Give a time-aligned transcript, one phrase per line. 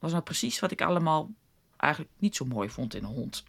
[0.00, 1.30] was nou precies wat ik allemaal
[1.76, 3.44] eigenlijk niet zo mooi vond in een hond.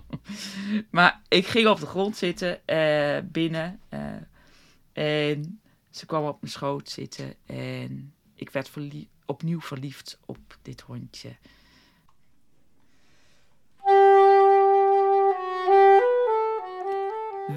[0.90, 3.80] maar ik ging op de grond zitten uh, binnen.
[3.90, 4.00] Uh,
[4.92, 5.60] en
[5.90, 7.34] ze kwam op mijn schoot zitten.
[7.46, 8.70] En ik werd
[9.26, 11.36] opnieuw verliefd op dit hondje.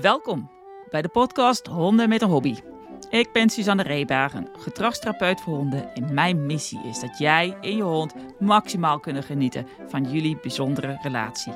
[0.02, 0.52] Welkom
[0.90, 2.56] bij de podcast Honden met een Hobby.
[3.10, 7.84] Ik ben Suzanne Reebagen, gedragstherapeut voor honden en mijn missie is dat jij en je
[7.84, 11.54] hond maximaal kunnen genieten van jullie bijzondere relatie.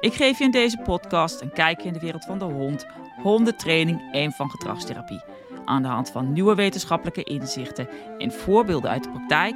[0.00, 2.86] Ik geef je in deze podcast een kijkje in de wereld van de hond,
[3.22, 5.22] hondentraining en van gedragstherapie.
[5.64, 7.88] Aan de hand van nieuwe wetenschappelijke inzichten
[8.18, 9.54] en voorbeelden uit de praktijk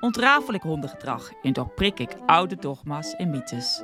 [0.00, 3.82] ontrafel ik hondengedrag en doorprik ik oude dogma's en mythes.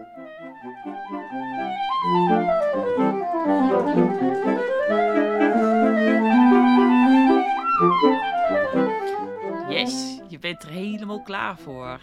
[9.69, 12.01] Yes, je bent er helemaal klaar voor.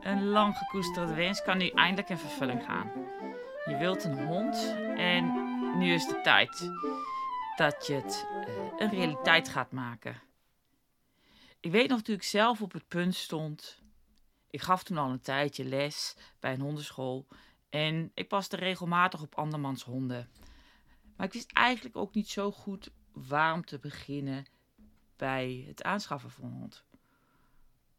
[0.00, 2.90] Een lang gekoesterde wens kan nu eindelijk in vervulling gaan.
[3.64, 5.32] Je wilt een hond en
[5.78, 6.70] nu is de tijd
[7.56, 10.20] dat je het uh, een realiteit gaat maken.
[11.60, 13.82] Ik weet nog toen ik zelf op het punt stond.
[14.50, 17.26] Ik gaf toen al een tijdje les bij een hondenschool
[17.70, 20.30] en ik paste regelmatig op andermans honden.
[21.16, 24.46] Maar ik wist eigenlijk ook niet zo goed waarom te beginnen
[25.22, 26.84] bij het aanschaffen van een hond.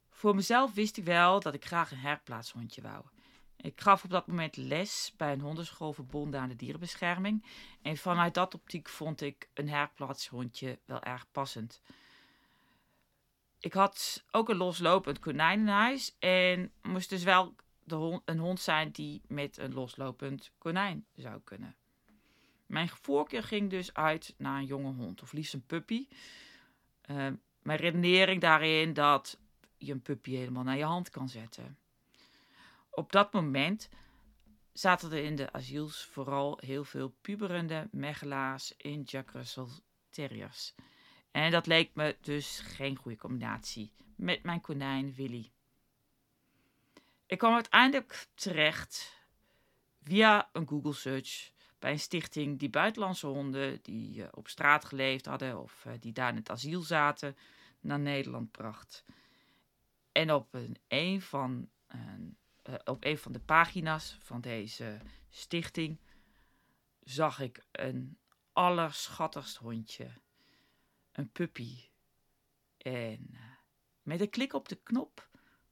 [0.09, 3.05] Voor mezelf wist ik wel dat ik graag een herplaatshondje wou.
[3.55, 7.45] Ik gaf op dat moment les bij een hondenschool verbonden aan de dierenbescherming.
[7.81, 11.81] En vanuit dat optiek vond ik een herplaatshondje wel erg passend.
[13.59, 18.39] Ik had ook een loslopend konijn in huis en moest dus wel de hond, een
[18.39, 21.75] hond zijn die met een loslopend konijn zou kunnen.
[22.65, 26.07] Mijn voorkeur ging dus uit naar een jonge hond, of liefst een puppy.
[27.09, 27.27] Uh,
[27.61, 29.39] mijn redenering daarin dat
[29.77, 31.77] je een puppy helemaal naar je hand kan zetten.
[32.89, 33.89] Op dat moment
[34.73, 39.67] zaten er in de asiels vooral heel veel puberende Megala's in Jack Russell
[40.09, 40.75] Terriers.
[41.31, 45.51] En dat leek me dus geen goede combinatie met mijn konijn Willy.
[47.25, 49.21] Ik kwam uiteindelijk terecht
[50.03, 51.52] via een Google search
[51.83, 56.13] bij een stichting die buitenlandse honden die uh, op straat geleefd hadden of uh, die
[56.13, 57.37] daar in het asiel zaten
[57.79, 59.05] naar Nederland bracht.
[60.11, 60.57] En op
[60.87, 64.99] een, van, uh, op een van de pagina's van deze
[65.29, 65.99] stichting
[66.99, 68.17] zag ik een
[68.53, 70.11] allerschattigst hondje.
[71.11, 71.77] Een puppy.
[72.77, 73.37] En
[74.01, 75.29] met een klik op de knop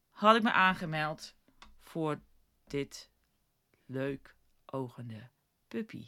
[0.10, 1.36] had ik me aangemeld
[1.80, 2.22] voor
[2.68, 3.10] dit
[3.86, 4.36] leuk
[4.66, 5.30] ogende
[5.72, 6.08] puppy.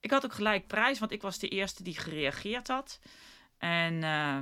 [0.00, 3.00] Ik had ook gelijk prijs, want ik was de eerste die gereageerd had.
[3.58, 4.38] En uh,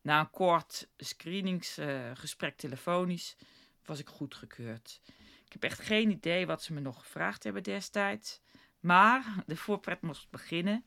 [0.00, 3.36] na een kort screeningsgesprek uh, telefonisch
[3.84, 5.00] was ik goedgekeurd.
[5.44, 8.40] Ik heb echt geen idee wat ze me nog gevraagd hebben destijds.
[8.80, 10.84] Maar de voorpret moest beginnen.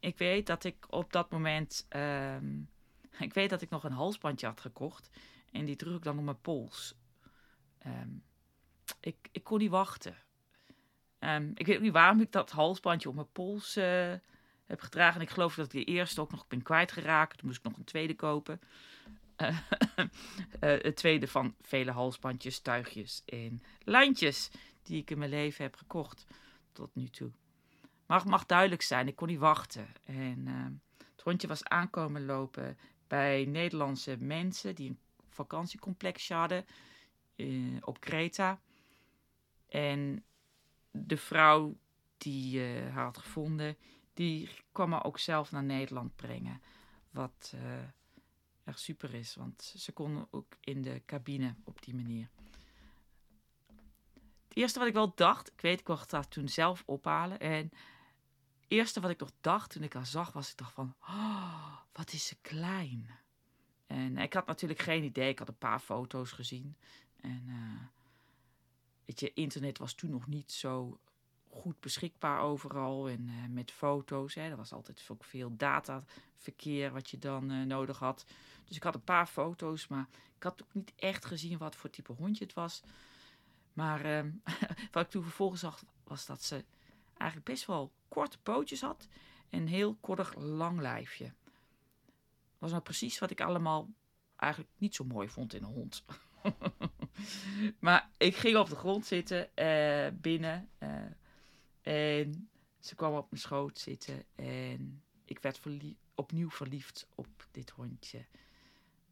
[0.00, 1.86] Ik weet dat ik op dat moment.
[1.96, 2.36] Uh,
[3.26, 5.10] ik weet dat ik nog een halsbandje had gekocht.
[5.50, 6.94] En die droeg ik dan op mijn pols.
[7.86, 8.24] Um,
[9.00, 10.16] ik, ik kon niet wachten.
[11.20, 14.12] Um, ik weet ook niet waarom ik dat halsbandje op mijn pols uh,
[14.66, 15.14] heb gedragen.
[15.14, 17.38] En ik geloof dat ik de eerste ook nog ben kwijtgeraakt.
[17.38, 18.60] Toen moest ik nog een tweede kopen.
[19.36, 19.58] Uh,
[20.86, 24.50] het tweede van vele halsbandjes, tuigjes en lijntjes
[24.82, 26.26] die ik in mijn leven heb gekocht
[26.72, 27.30] tot nu toe.
[28.06, 29.88] Maar het mag duidelijk zijn, ik kon niet wachten.
[30.04, 30.72] En ehm,
[31.12, 34.98] het hondje was aankomen lopen bij Nederlandse mensen die een
[35.28, 36.64] vakantiecomplexje hadden
[37.80, 38.60] op Kreta.
[39.68, 40.24] En
[40.90, 41.76] de vrouw
[42.18, 43.76] die uh, haar had gevonden,
[44.14, 46.62] die kwam haar ook zelf naar Nederland brengen.
[47.10, 47.60] Wat uh,
[48.64, 52.28] echt super is, want ze kon ook in de cabine op die manier.
[54.48, 57.40] Het eerste wat ik wel dacht, ik weet, ik mocht haar toen zelf ophalen.
[57.40, 57.70] En
[58.60, 61.76] het eerste wat ik nog dacht toen ik haar zag, was ik dacht van, oh,
[61.92, 63.10] wat is ze klein.
[63.86, 66.76] En ik had natuurlijk geen idee, ik had een paar foto's gezien.
[67.20, 67.80] En uh,
[69.10, 71.00] weet je, internet was toen nog niet zo
[71.48, 74.34] goed beschikbaar overal en uh, met foto's.
[74.34, 74.42] Hè.
[74.42, 78.24] Er was altijd ook veel dataverkeer wat je dan uh, nodig had.
[78.64, 81.90] Dus ik had een paar foto's, maar ik had ook niet echt gezien wat voor
[81.90, 82.82] type hondje het was.
[83.72, 84.32] Maar uh,
[84.92, 86.64] wat ik toen vervolgens zag, was dat ze
[87.16, 89.08] eigenlijk best wel korte pootjes had
[89.48, 91.32] en heel kortig lang lijfje.
[92.58, 93.88] was nou precies wat ik allemaal
[94.36, 96.04] eigenlijk niet zo mooi vond in een hond.
[97.78, 100.68] maar ik ging op de grond zitten uh, binnen.
[100.78, 100.88] Uh,
[101.82, 104.24] en ze kwam op mijn schoot zitten.
[104.34, 105.60] En ik werd
[106.14, 108.26] opnieuw verliefd op dit hondje.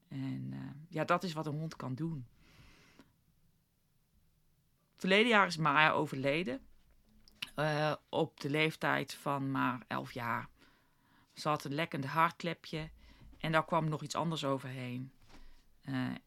[0.08, 2.26] En uh, ja, dat is wat een hond kan doen.
[4.96, 6.60] Verleden jaar is Maya overleden.
[8.08, 10.48] Op de leeftijd van maar 11 jaar.
[11.34, 12.90] Ze had een lekkende hartklepje.
[13.38, 15.12] En daar kwam nog iets anders overheen.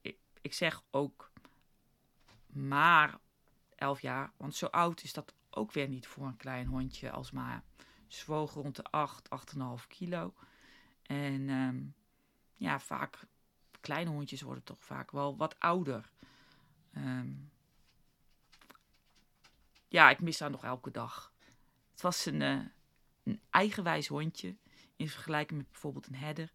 [0.01, 1.30] Ik, ik zeg ook
[2.53, 3.19] maar
[3.75, 4.31] 11 jaar.
[4.37, 7.63] Want zo oud is dat ook weer niet voor een klein hondje als Maya.
[8.07, 9.29] Ze woog rond de 8,
[9.81, 10.33] 8,5 kilo.
[11.03, 11.95] En um,
[12.55, 13.19] ja, vaak,
[13.79, 16.11] kleine hondjes worden toch vaak wel wat ouder.
[16.97, 17.51] Um,
[19.87, 21.33] ja, ik mis haar nog elke dag.
[21.91, 22.65] Het was een, uh,
[23.23, 24.55] een eigenwijs hondje
[24.95, 26.51] in vergelijking met bijvoorbeeld een herder.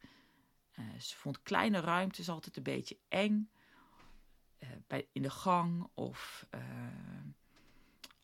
[0.79, 3.51] Uh, ze vond kleine ruimtes altijd een beetje eng.
[4.87, 6.47] Bij, in de gang of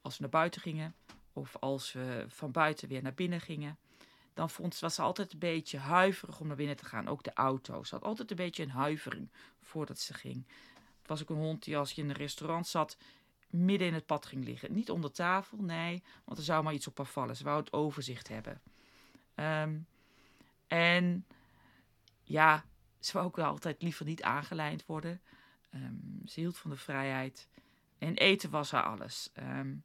[0.00, 0.94] als we naar buiten gingen.
[1.32, 3.79] Of als we van buiten weer naar binnen gingen.
[4.35, 7.09] Dan vond, was ze altijd een beetje huiverig om naar binnen te gaan.
[7.09, 7.85] Ook de auto.
[7.85, 9.31] Ze had altijd een beetje een huivering
[9.61, 10.47] voordat ze ging.
[10.99, 12.97] Het was ook een hond die als je in een restaurant zat
[13.53, 14.73] midden in het pad ging liggen.
[14.73, 17.37] Niet onder tafel, nee, want er zou maar iets op haar vallen.
[17.37, 18.61] Ze wou het overzicht hebben.
[19.35, 19.87] Um,
[20.67, 21.26] en
[22.23, 22.65] ja,
[23.00, 25.20] ze wou ook altijd liever niet aangelijnd worden.
[25.74, 27.48] Um, ze hield van de vrijheid.
[27.98, 29.30] En eten was haar alles.
[29.38, 29.84] Um,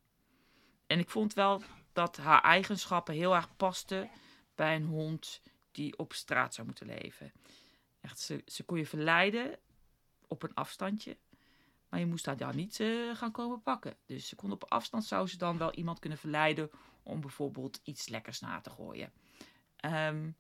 [0.87, 1.61] en ik vond wel
[1.93, 4.09] dat haar eigenschappen heel erg pasten
[4.55, 5.41] bij een hond
[5.71, 7.31] die op straat zou moeten leven.
[8.01, 9.59] Echt, ze, ze kon je verleiden
[10.27, 11.17] op een afstandje.
[11.89, 13.97] Maar je moest haar dan niet uh, gaan komen pakken.
[14.05, 16.69] Dus ze kon op afstand zou ze dan wel iemand kunnen verleiden
[17.03, 19.11] om bijvoorbeeld iets lekkers na te gooien.
[19.85, 20.35] Um,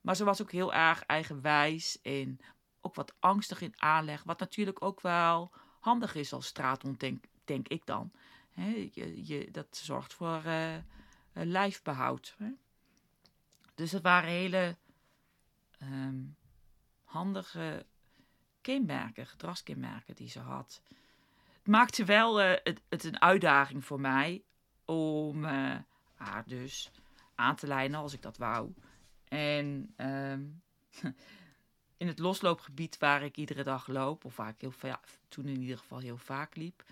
[0.00, 2.38] maar ze was ook heel erg eigenwijs en
[2.80, 4.22] ook wat angstig in aanleg.
[4.22, 5.50] Wat natuurlijk ook wel
[5.80, 7.00] handig is als straathond,
[7.44, 8.12] denk, ik dan.
[8.50, 10.76] He, je, je, dat zorgt voor uh,
[11.32, 12.34] lijfbehoud.
[12.38, 12.50] Hè?
[13.74, 14.76] Dus het waren hele
[15.82, 16.36] um,
[17.04, 17.86] handige
[18.60, 20.82] kenmerken, gedragskenmerken die ze had.
[21.52, 22.56] Het maakte wel uh,
[22.88, 24.44] het, een uitdaging voor mij
[24.84, 25.44] om
[26.14, 26.90] haar dus
[27.34, 28.74] aan te lijnen als ik dat wou.
[29.28, 30.62] En um,
[32.00, 34.70] in het losloopgebied waar ik iedere dag loop, of waar ik
[35.28, 36.84] toen in ieder geval heel vaak liep.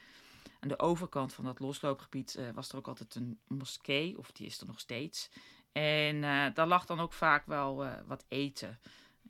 [0.61, 4.47] Aan de overkant van dat losloopgebied uh, was er ook altijd een moskee, of die
[4.47, 5.31] is er nog steeds.
[5.73, 8.79] En uh, daar lag dan ook vaak wel uh, wat eten.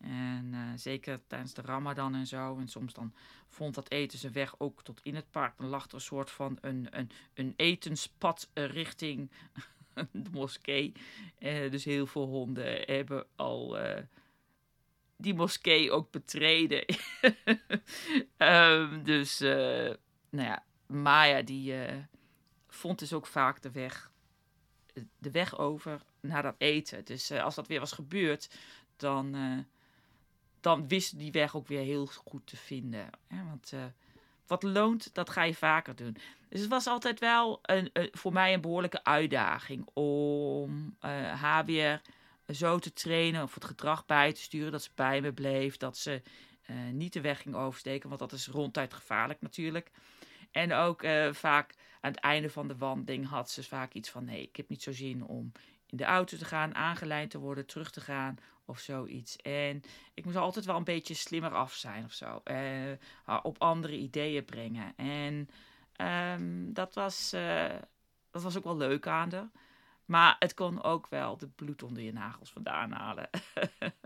[0.00, 2.58] En zeker tijdens de Ramadan en zo.
[2.58, 3.14] En soms dan
[3.48, 5.58] vond dat eten zijn weg ook tot in het park.
[5.58, 9.30] Dan lag er een soort van een, een, een etenspad richting
[10.12, 10.92] de moskee.
[11.70, 13.76] dus heel veel honden hebben al
[15.18, 16.84] die moskee ook betreden.
[18.36, 19.96] um, dus, nou
[20.30, 21.74] ja, Maya die
[22.68, 24.10] vond dus ook vaak de weg,
[25.18, 27.04] de weg over naar dat eten.
[27.04, 28.50] Dus als dat weer was gebeurd,
[28.96, 29.36] dan
[30.60, 33.10] dan wist die weg ook weer heel goed te vinden.
[33.28, 33.72] Want
[34.46, 36.16] wat loont, dat ga je vaker doen.
[36.48, 40.96] Dus het was altijd wel een, voor mij een behoorlijke uitdaging om
[41.34, 42.02] haar weer
[42.48, 45.96] zo te trainen of het gedrag bij te sturen dat ze bij me bleef, dat
[45.96, 46.22] ze
[46.70, 49.90] uh, niet de weg ging oversteken, want dat is ronduit gevaarlijk natuurlijk.
[50.50, 54.42] En ook vaak aan het einde van de wandeling had ze vaak iets van: nee,
[54.42, 55.52] ik heb niet zo zin om
[55.86, 59.36] in de auto te gaan, aangeleid te worden, terug te gaan of zoiets.
[59.36, 59.82] En
[60.14, 62.40] ik moest altijd wel een beetje slimmer af zijn of zo.
[62.44, 62.92] Uh,
[63.42, 64.92] op andere ideeën brengen.
[64.96, 65.48] En
[66.40, 67.30] um, dat, was,
[68.30, 69.50] dat was ook wel leuk aan haar.
[70.08, 73.30] Maar het kon ook wel de bloed onder je nagels vandaan halen.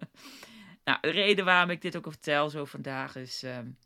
[0.85, 3.42] nou, de reden waarom ik dit ook vertel zo vandaag is...
[3.42, 3.76] Um,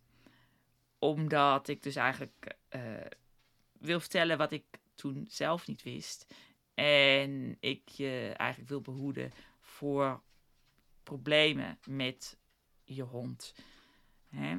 [0.99, 2.81] omdat ik dus eigenlijk uh,
[3.73, 6.27] wil vertellen wat ik toen zelf niet wist.
[6.75, 10.23] En ik je eigenlijk wil behoeden voor
[11.03, 12.39] problemen met
[12.85, 13.55] je hond.
[14.29, 14.51] Hè?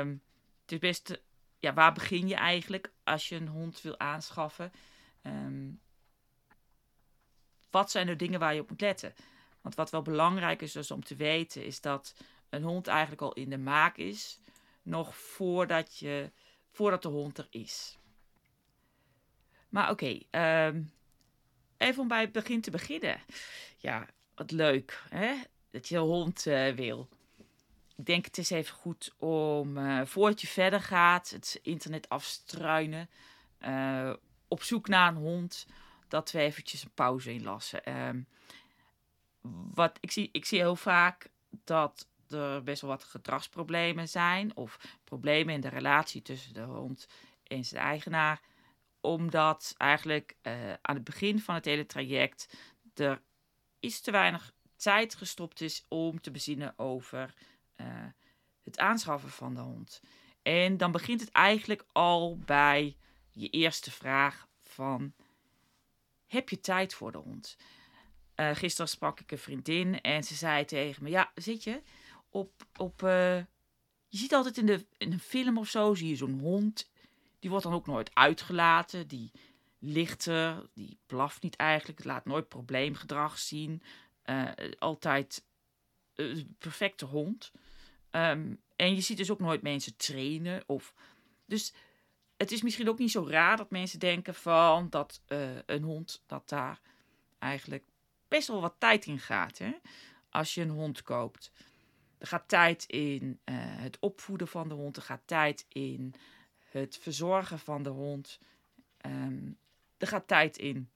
[0.00, 0.22] Um,
[0.62, 1.20] het is best,
[1.58, 4.72] ja, waar begin je eigenlijk als je een hond wil aanschaffen?
[5.22, 5.80] Um,
[7.76, 9.14] wat zijn de dingen waar je op moet letten?
[9.60, 12.14] Want wat wel belangrijk is dus om te weten, is dat
[12.48, 14.38] een hond eigenlijk al in de maak is,
[14.82, 16.30] nog voordat, je,
[16.70, 17.98] voordat de hond er is.
[19.68, 20.92] Maar oké, um,
[21.76, 23.20] even om bij het begin te beginnen.
[23.76, 25.02] Ja, wat leuk.
[25.08, 25.34] Hè?
[25.70, 27.08] dat je een hond uh, wil.
[27.96, 33.10] Ik denk het is even goed om, uh, voordat je verder gaat, het internet afstruinen.
[33.60, 34.12] Uh,
[34.48, 35.66] op zoek naar een hond,
[36.16, 38.06] dat we eventjes een pauze inlassen.
[38.06, 38.26] Um,
[39.74, 41.30] wat, ik, zie, ik zie heel vaak
[41.64, 44.56] dat er best wel wat gedragsproblemen zijn.
[44.56, 47.08] Of problemen in de relatie tussen de hond
[47.42, 48.40] en zijn eigenaar.
[49.00, 50.36] Omdat eigenlijk
[50.82, 52.56] aan het begin van het hele traject
[52.94, 53.22] er
[53.80, 57.34] iets te weinig tijd gestopt is om te bezinnen over
[57.76, 57.86] uh,
[58.64, 60.00] het aanschaffen van de hond.
[60.42, 62.96] En dan begint het eigenlijk al bij
[63.30, 65.14] je eerste vraag van...
[66.26, 67.56] Heb je tijd voor de hond?
[68.36, 71.10] Uh, gisteren sprak ik een vriendin en ze zei tegen me...
[71.10, 71.82] Ja, zit je
[72.28, 72.66] op...
[72.76, 73.36] op uh,
[74.08, 76.90] je ziet altijd in, de, in een film of zo, zie je zo'n hond.
[77.38, 79.08] Die wordt dan ook nooit uitgelaten.
[79.08, 79.30] Die
[79.78, 82.04] ligt er, die blaft niet eigenlijk.
[82.04, 83.82] Laat nooit probleemgedrag zien.
[84.24, 85.44] Uh, altijd
[86.58, 87.52] perfecte hond.
[88.10, 90.62] Um, en je ziet dus ook nooit mensen trainen.
[90.66, 90.94] Of,
[91.46, 91.72] dus
[92.36, 96.22] het is misschien ook niet zo raar dat mensen denken van dat uh, een hond
[96.26, 96.80] dat daar
[97.38, 97.84] eigenlijk
[98.28, 99.58] best wel wat tijd in gaat.
[99.58, 99.72] Hè?
[100.30, 101.52] Als je een hond koopt.
[102.18, 104.96] Er gaat tijd in uh, het opvoeden van de hond.
[104.96, 106.14] Er gaat tijd in
[106.70, 108.38] het verzorgen van de hond.
[109.06, 109.58] Um,
[109.98, 110.90] er gaat tijd in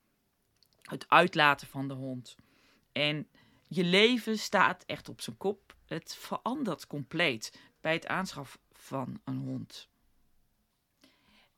[0.81, 2.35] het uitlaten van de hond.
[2.91, 3.27] En
[3.67, 5.75] je leven staat echt op zijn kop.
[5.85, 9.89] Het verandert compleet bij het aanschaf van een hond.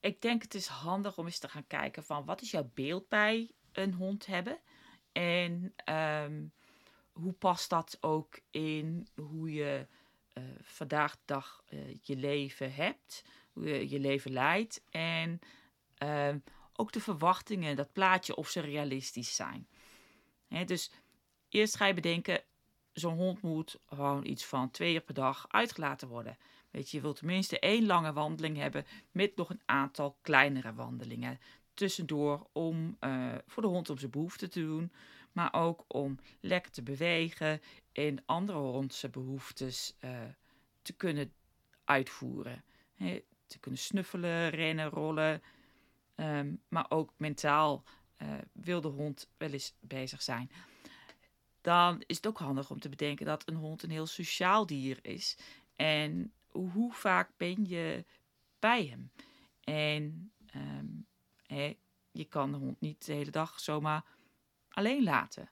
[0.04, 3.08] Ik denk het is handig om eens te gaan kijken van wat is jouw beeld
[3.08, 4.60] bij een hond hebben.
[5.12, 6.54] En um,
[7.12, 9.88] hoe past dat ook in hoe je
[10.34, 14.84] uh, vandaag de dag uh, je leven hebt, hoe je je leven leidt.
[14.90, 15.40] En
[16.04, 16.36] uh,
[16.74, 19.68] ook de verwachtingen, dat plaatje, of ze realistisch zijn.
[20.66, 20.92] Dus
[21.50, 22.44] eerst ga je bedenken,
[22.94, 26.38] zo'n hond moet gewoon iets van twee uur per dag uitgelaten worden.
[26.74, 31.40] Weet je, je wilt tenminste één lange wandeling hebben met nog een aantal kleinere wandelingen
[31.74, 34.92] tussendoor om uh, voor de hond om zijn behoeften te doen,
[35.32, 37.62] maar ook om lekker te bewegen
[37.92, 40.20] en andere hondse behoeftes uh,
[40.82, 41.34] te kunnen
[41.84, 42.64] uitvoeren.
[43.48, 45.42] Te kunnen snuffelen, rennen, rollen,
[46.16, 47.84] um, maar ook mentaal
[48.22, 50.52] uh, wil de hond wel eens bezig zijn
[51.62, 55.00] dan is het ook handig om te bedenken dat een hond een heel sociaal dier
[55.02, 55.38] is.
[55.76, 58.06] En hoe vaak ben je
[58.60, 59.12] bij hem?
[59.64, 60.32] En
[61.46, 61.78] hè,
[62.12, 64.06] je kan de hond niet de hele dag zomaar
[64.70, 65.50] alleen laten.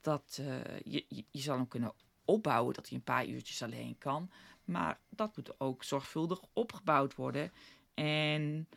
[0.00, 1.92] Dat, uh, je, je, zal hem kunnen
[2.24, 4.30] opbouwen dat hij een paar uurtjes alleen kan.
[4.64, 7.52] Maar dat moet ook zorgvuldig opgebouwd worden.
[7.94, 8.68] En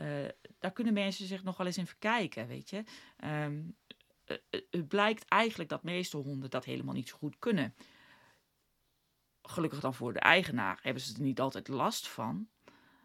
[0.00, 0.28] uh,
[0.58, 2.84] daar kunnen mensen zich nog wel eens in verkijken, weet je.
[3.24, 3.76] Um,
[4.24, 7.74] eh, eh, het blijkt eigenlijk dat meeste honden dat helemaal niet zo goed kunnen.
[9.48, 12.48] Gelukkig dan voor de eigenaar hebben ze er niet altijd last van.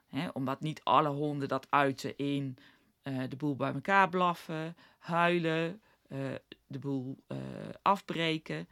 [0.07, 2.57] Hè, omdat niet alle honden dat uiten in
[3.03, 6.33] uh, de boel bij elkaar blaffen, huilen, uh,
[6.67, 7.37] de boel uh,
[7.81, 8.67] afbreken,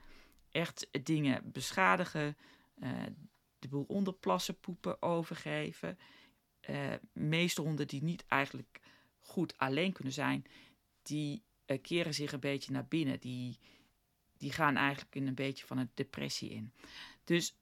[0.49, 2.37] echt dingen beschadigen,
[3.59, 5.97] de boel onderplassen, poepen, overgeven.
[7.13, 8.79] meeste honden die niet eigenlijk
[9.19, 10.45] goed alleen kunnen zijn,
[11.01, 11.43] die
[11.81, 13.19] keren zich een beetje naar binnen.
[13.19, 13.59] Die,
[14.37, 16.73] die gaan eigenlijk in een beetje van een depressie in.
[17.23, 17.57] Dus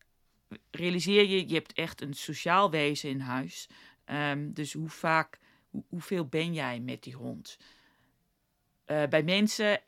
[0.72, 3.68] realiseer je, je hebt echt een sociaal wezen in huis.
[4.06, 5.39] Um, dus hoe vaak,
[5.70, 7.58] hoe, hoeveel ben jij met die hond?
[8.86, 9.82] Uh, bij mensen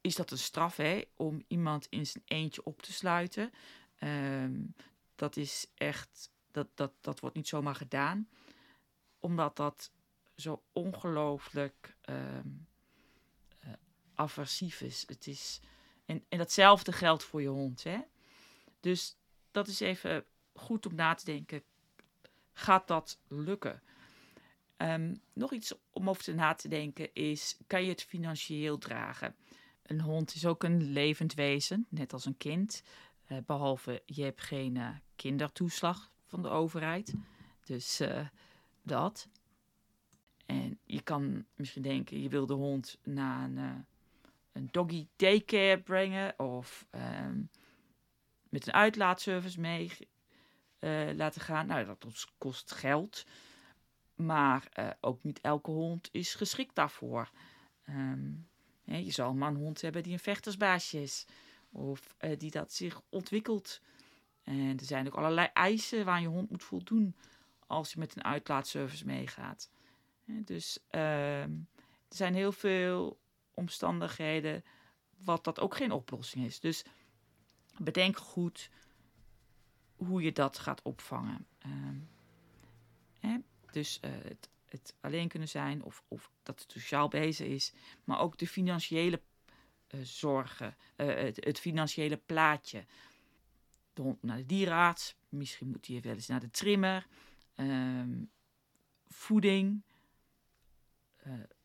[0.00, 3.52] is dat een straf hè, om iemand in zijn eentje op te sluiten.
[4.00, 4.74] Um,
[5.14, 8.28] dat is echt, dat, dat, dat wordt niet zomaar gedaan.
[9.18, 9.92] Omdat dat
[10.36, 12.66] zo ongelooflijk um,
[14.14, 15.04] aversief is.
[15.06, 15.60] Het is
[16.06, 17.82] en, en datzelfde geldt voor je hond.
[17.82, 17.98] Hè?
[18.80, 19.16] Dus
[19.54, 21.62] dat is even goed om na te denken.
[22.52, 23.82] Gaat dat lukken?
[24.76, 29.34] Um, nog iets om over te na te denken is: kan je het financieel dragen?
[29.82, 32.82] Een hond is ook een levend wezen, net als een kind.
[33.28, 37.14] Uh, behalve je hebt geen uh, kindertoeslag van de overheid.
[37.64, 38.26] Dus uh,
[38.82, 39.28] dat.
[40.46, 43.86] En je kan misschien denken: je wil de hond naar een
[44.54, 47.50] een doggy daycare brengen of um,
[48.54, 49.90] met een uitlaatservice mee
[50.80, 51.66] uh, laten gaan.
[51.66, 53.26] Nou, dat kost geld.
[54.14, 57.30] Maar uh, ook niet elke hond is geschikt daarvoor.
[57.88, 58.48] Um,
[58.84, 61.26] je zal maar een hond hebben die een vechtersbaasje is.
[61.70, 63.80] Of uh, die dat zich ontwikkelt.
[64.42, 67.16] En er zijn ook allerlei eisen waar je hond moet voldoen
[67.66, 69.70] als je met een uitlaatservice meegaat.
[70.24, 71.50] Dus ehm,
[72.08, 73.18] er zijn heel veel
[73.54, 74.64] omstandigheden,
[75.16, 76.60] wat dat ook geen oplossing is.
[76.60, 76.84] Dus
[77.78, 78.70] bedenk goed
[79.96, 81.46] hoe je dat gaat opvangen.
[81.66, 81.72] Uh,
[83.18, 83.36] hè?
[83.70, 87.72] Dus uh, het, het, alleen kunnen zijn of, of dat het sociaal bezig is,
[88.04, 89.20] maar ook de financiële
[89.90, 92.84] uh, zorgen, het, het, financiële plaatje.
[93.92, 97.06] De hond naar de dierenarts, misschien moet hij wel eens naar de trimmer,
[97.54, 98.22] ehm,
[99.08, 99.82] voeding,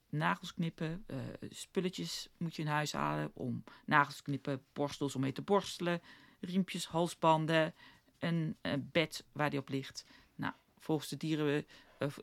[0.10, 1.18] nagels knippen, uh,
[1.50, 6.02] spulletjes moet je in huis halen om nagels knippen, borstels om mee te borstelen,
[6.40, 7.74] riempjes, halsbanden,
[8.20, 10.06] een, een bed waar die op ligt.
[10.36, 11.66] Nou, volgens de dieren,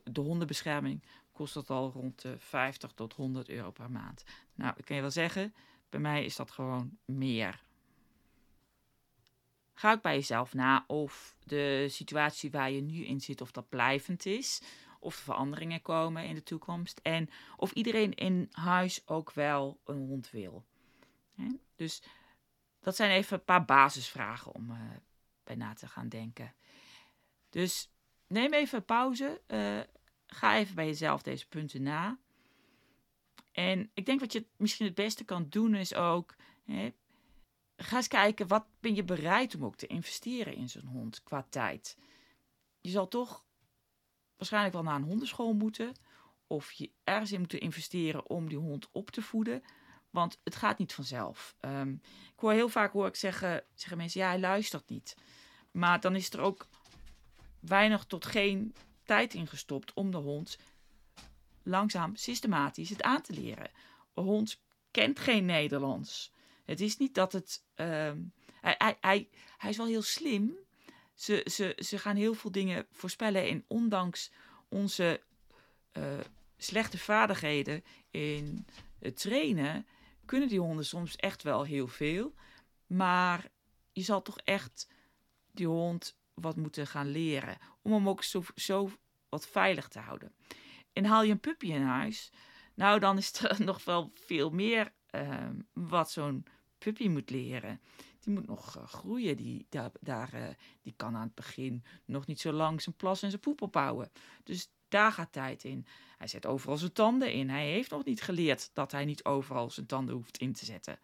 [0.03, 4.23] de hondenbescherming kost dat al rond de 50 tot 100 euro per maand.
[4.55, 5.53] Nou, ik kan je wel zeggen,
[5.89, 7.65] bij mij is dat gewoon meer.
[9.73, 13.69] Ga ook bij jezelf na of de situatie waar je nu in zit, of dat
[13.69, 14.61] blijvend is.
[14.99, 16.99] Of er veranderingen komen in de toekomst.
[17.03, 20.65] En of iedereen in huis ook wel een hond wil.
[21.75, 22.03] Dus
[22.79, 24.77] dat zijn even een paar basisvragen om uh,
[25.43, 26.53] bij na te gaan denken.
[27.49, 27.91] Dus
[28.27, 29.41] neem even pauze.
[29.47, 29.79] Uh,
[30.27, 32.19] ga even bij jezelf deze punten na.
[33.51, 36.35] En ik denk wat je misschien het beste kan doen is ook.
[36.63, 36.93] Hè,
[37.77, 41.45] ga eens kijken, wat ben je bereid om ook te investeren in zo'n hond qua
[41.49, 41.97] tijd?
[42.81, 43.45] Je zal toch
[44.37, 45.93] waarschijnlijk wel naar een hondenschool moeten.
[46.47, 49.63] Of je ergens in moeten investeren om die hond op te voeden.
[50.09, 51.55] Want het gaat niet vanzelf.
[51.61, 52.01] Um,
[52.33, 55.15] ik hoor heel vaak hoor ik zeggen, zeggen mensen, ja, hij luistert niet.
[55.71, 56.67] Maar dan is er ook
[57.59, 60.57] weinig tot geen tijd ingestopt om de hond
[61.67, 63.69] langzaam systematisch het aan te leren.
[64.13, 66.33] Een hond kent geen Nederlands.
[66.65, 67.63] Het is niet dat het.
[67.75, 68.21] Ehm,
[68.61, 70.57] hij, hij, hij is wel heel slim.
[71.17, 73.47] Ze, ze, ze gaan heel veel dingen voorspellen.
[73.47, 74.31] En ondanks
[74.69, 75.21] onze
[75.93, 76.03] uh,
[76.57, 78.65] slechte vaardigheden in
[78.99, 79.87] het trainen,
[80.25, 82.33] kunnen die honden soms echt wel heel veel.
[82.87, 83.49] Maar
[83.91, 84.87] je zal toch echt
[85.51, 87.57] die hond wat moeten gaan leren.
[87.81, 88.91] Om hem ook zo, zo
[89.29, 90.35] wat veilig te houden.
[90.93, 92.31] En haal je een puppy in huis,
[92.73, 96.45] nou dan is er nog wel veel meer uh, wat zo'n
[96.77, 97.81] puppy moet leren.
[98.27, 99.37] Die moet nog uh, groeien.
[99.37, 100.47] Die, daar, daar, uh,
[100.81, 104.11] die kan aan het begin nog niet zo lang zijn plas en zijn poep opbouwen.
[104.43, 105.85] Dus daar gaat tijd in.
[106.17, 107.49] Hij zet overal zijn tanden in.
[107.49, 110.99] Hij heeft nog niet geleerd dat hij niet overal zijn tanden hoeft in te zetten.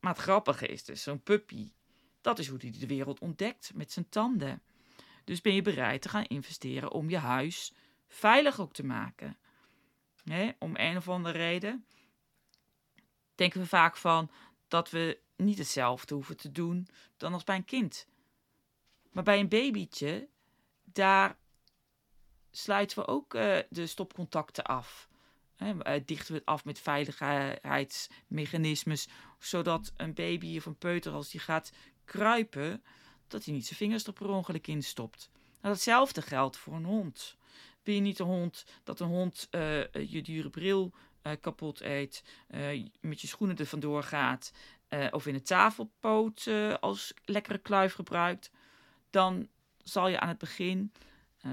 [0.00, 1.72] Maar het grappige is dus, zo'n puppy,
[2.20, 4.62] dat is hoe hij de wereld ontdekt met zijn tanden.
[5.24, 7.72] Dus ben je bereid te gaan investeren om je huis
[8.08, 9.36] veilig ook te maken.
[10.58, 11.84] om een of andere reden
[13.34, 14.30] denken we vaak van
[14.68, 18.06] dat we niet hetzelfde hoeven te doen dan als bij een kind.
[19.12, 20.28] Maar bij een babytje,
[20.84, 21.38] daar
[22.50, 25.08] sluiten we ook uh, de stopcontacten af.
[25.56, 31.40] He, dichten we het af met veiligheidsmechanismes, zodat een baby of een peuter, als die
[31.40, 31.72] gaat
[32.04, 32.82] kruipen,
[33.28, 35.30] dat hij niet zijn vingers er per ongeluk in stopt.
[35.60, 37.36] Nou, datzelfde geldt voor een hond.
[37.82, 40.92] Ben je niet een hond dat een hond uh, je dure bril
[41.36, 42.24] kapot eet,
[43.00, 44.52] met je schoenen er vandoor gaat,
[45.10, 46.48] of in een tafelpoot
[46.80, 48.50] als lekkere kluif gebruikt,
[49.10, 49.48] dan
[49.82, 50.92] zal je aan het begin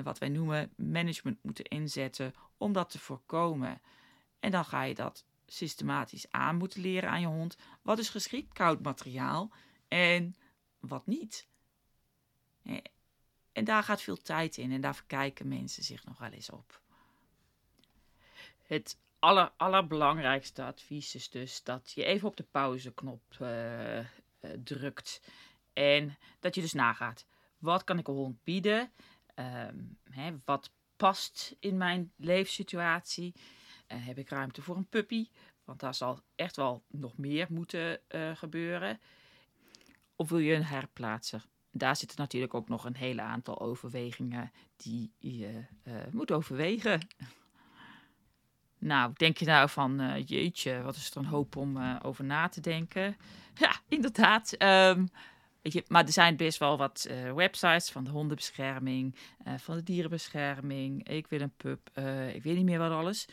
[0.04, 3.82] wat wij noemen management moeten inzetten om dat te voorkomen.
[4.40, 7.58] En dan ga je dat systematisch aan moeten leren aan je hond.
[7.82, 9.52] Wat is geschikt koud materiaal
[9.88, 10.36] en
[10.80, 11.48] wat niet.
[13.52, 16.82] En daar gaat veel tijd in en daar verkijken mensen zich nog wel eens op.
[18.64, 24.06] Het aller, allerbelangrijkste advies is dus dat je even op de pauzeknop uh, uh,
[24.64, 25.22] drukt.
[25.74, 27.26] En dat je dus nagaat,
[27.58, 28.92] wat kan ik een hond bieden?
[29.36, 33.34] Um, hè, wat past in mijn leefsituatie?
[33.88, 35.30] Uh, heb ik ruimte voor een puppy?
[35.64, 38.00] Want daar zal echt wel nog meer moeten
[38.34, 39.00] gebeuren.
[40.16, 41.46] Of wil je een herplaatser?
[41.72, 45.66] daar zitten natuurlijk ook nog een hele aantal overwegingen die je
[46.12, 47.08] moet overwegen.
[48.86, 52.24] Nou, denk je nou van, uh, jeetje, wat is er een hoop om uh, over
[52.24, 53.16] na te denken?
[53.58, 54.56] Ja, inderdaad.
[54.62, 55.10] Um,
[55.62, 59.16] weet je, maar er zijn best wel wat websites van de hondenbescherming,
[59.58, 61.08] van de dierenbescherming.
[61.08, 61.90] Ik wil een pup,
[62.34, 63.28] ik weet niet meer wat alles.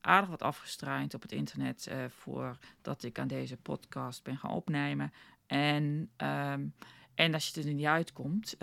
[0.00, 5.12] aardig wat afgestruind op het internet voordat ik aan deze podcast ben gaan opnemen.
[5.46, 6.74] En um,
[7.14, 8.56] en als je er niet uitkomt,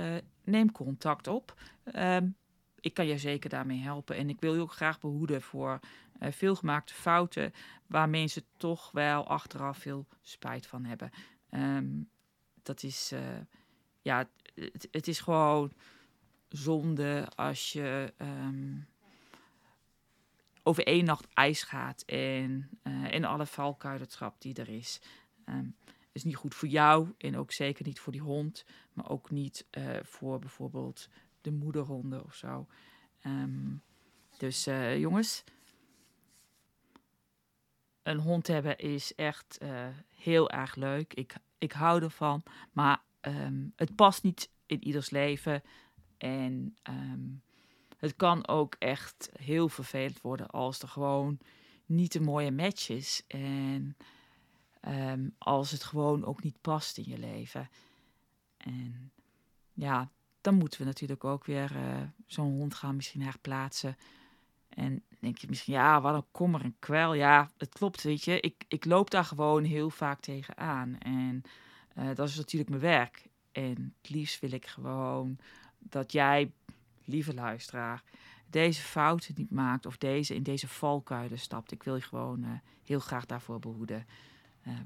[0.44, 1.56] neem contact op.
[1.84, 2.28] Ehm,
[2.84, 4.16] ik kan je zeker daarmee helpen.
[4.16, 5.80] En ik wil je ook graag behoeden voor
[6.20, 7.54] uh, veelgemaakte fouten
[7.88, 11.12] waar mensen toch wel achteraf veel spijt van hebben.
[11.52, 12.10] Um,
[12.64, 13.20] dat is, uh,
[14.02, 15.74] ja, het, het, is gewoon
[16.50, 18.88] zonde als je um,
[20.64, 22.70] over één nacht ijs gaat en
[23.10, 25.02] in alle valkuilen trapt die er is.
[25.50, 25.76] Um,
[26.12, 29.66] is niet goed voor jou en ook zeker niet voor die hond, maar ook niet
[29.72, 31.10] uh, voor bijvoorbeeld
[31.44, 32.68] de moederhonden of zo.
[33.26, 33.82] Um,
[34.38, 35.44] dus uh, jongens,
[38.04, 41.14] een hond hebben is echt uh, heel erg leuk.
[41.14, 45.64] Ik, ik hou ervan, maar um, het past niet in ieders leven.
[46.18, 47.42] En um,
[47.98, 51.40] het kan ook echt heel vervelend worden als er gewoon
[51.86, 53.24] niet een mooie match is.
[53.28, 53.98] En
[55.38, 57.70] als het gewoon ook niet past in je leven.
[58.58, 59.12] En
[59.74, 60.12] ja,
[60.44, 63.98] dan moeten we natuurlijk ook weer eh, zo'n hond gaan misschien herplaatsen.
[64.70, 67.14] En denk je misschien, ja, wat een kommer en kwel.
[67.14, 68.40] Ja, het klopt, weet je.
[68.40, 70.98] Ik, ik loop daar gewoon heel vaak tegenaan.
[70.98, 71.44] En
[71.98, 73.28] uh, dat is natuurlijk mijn werk.
[73.52, 75.38] En het liefst wil ik gewoon
[75.80, 76.52] dat jij,
[77.04, 78.04] lieve luisteraar,
[78.48, 81.72] deze fouten niet maakt of deze in deze valkuilen stapt.
[81.72, 82.50] Ik wil je gewoon uh,
[82.84, 84.06] heel graag daarvoor behoeden.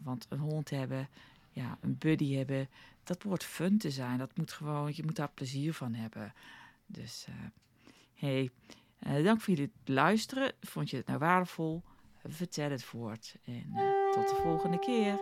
[0.03, 1.09] Want een hond hebben,
[1.57, 2.69] ja, een buddy hebben,
[3.03, 4.17] dat wordt fun te zijn.
[4.17, 6.33] Dat moet gewoon, je moet daar plezier van hebben.
[6.85, 7.35] Dus, uh,
[8.13, 8.51] hey,
[9.23, 10.53] dank voor jullie luisteren.
[10.61, 11.83] Vond je het nou waardevol?
[12.27, 13.35] Vertel het voort.
[13.45, 13.63] En
[14.11, 15.19] tot de volgende keer.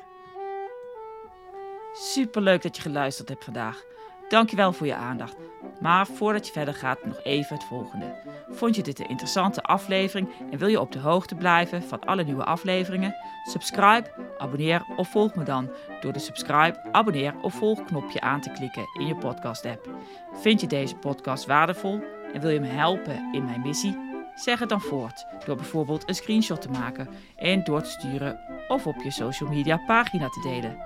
[1.94, 3.84] Super leuk dat je geluisterd hebt vandaag.
[4.30, 5.36] Dankjewel voor je aandacht.
[5.80, 8.16] Maar voordat je verder gaat, nog even het volgende.
[8.50, 12.24] Vond je dit een interessante aflevering en wil je op de hoogte blijven van alle
[12.24, 13.16] nieuwe afleveringen?
[13.44, 15.70] Subscribe, abonneer of volg me dan
[16.02, 19.90] door de subscribe, abonneer of volg knopje aan te klikken in je podcast app.
[20.34, 23.98] Vind je deze podcast waardevol en wil je me helpen in mijn missie?
[24.36, 28.88] Zeg het dan voort door bijvoorbeeld een screenshot te maken en door te sturen of
[28.88, 30.78] op je social media pagina te delen.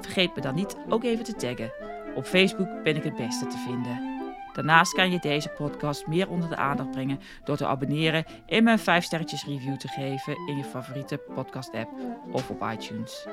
[0.00, 1.93] Vergeet me dan niet ook even te taggen.
[2.14, 4.12] Op Facebook ben ik het beste te vinden.
[4.52, 8.78] Daarnaast kan je deze podcast meer onder de aandacht brengen door te abonneren en een
[8.78, 11.90] 5 sterretjes review te geven in je favoriete podcast app
[12.30, 13.26] of op iTunes.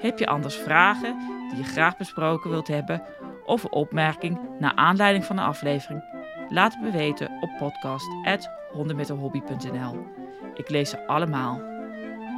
[0.00, 3.02] Heb je anders vragen die je graag besproken wilt hebben
[3.44, 6.02] of een opmerking naar aanleiding van de aflevering?
[6.48, 10.06] Laat het me weten op podcast@hondenmetenhobby.nl.
[10.54, 11.60] Ik lees ze allemaal.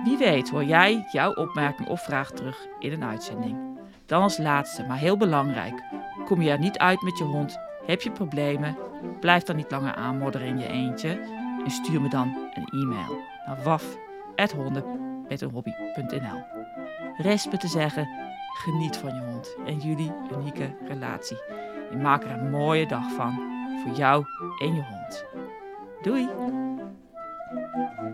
[0.05, 3.70] Wie weet hoor jij jouw opmerking of vraag terug in een uitzending.
[4.11, 5.83] Dan als laatste, maar heel belangrijk.
[6.25, 7.59] Kom je er niet uit met je hond?
[7.87, 8.77] Heb je problemen?
[9.21, 11.09] Blijf dan niet langer aanmodderen in je eentje.
[11.65, 16.43] En stuur me dan een e-mail naar waf.honden.nl
[17.17, 18.09] Rest me te zeggen,
[18.53, 21.41] geniet van je hond en jullie unieke relatie.
[21.91, 23.41] En maak er een mooie dag van
[23.83, 24.25] voor jou
[24.59, 25.25] en je hond.
[26.03, 26.29] Doei!